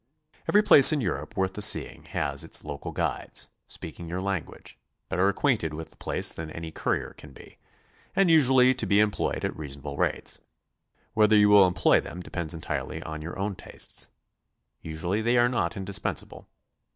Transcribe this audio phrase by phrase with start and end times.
[0.49, 5.29] Every place in Europe worth the seeing has its local guides, speaking your language, better
[5.29, 7.55] acquainted with the place than any courier can be,
[8.15, 10.39] and usually to be employed at reasonable rates.
[11.13, 14.07] Whether you will employ them de pends entirely on your own tastes.
[14.81, 16.47] Usually they are not in dispensable.